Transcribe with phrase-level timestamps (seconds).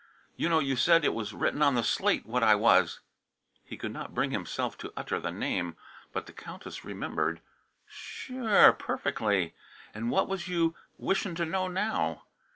[0.35, 3.01] You know, you said, it was written on the slate what I was"
[3.69, 5.75] He could not bring himself to utter the name.
[6.11, 7.39] But the Countess remembered.
[7.85, 9.53] "Sure; perfectly!
[9.93, 12.23] And what was you wishing to know now?"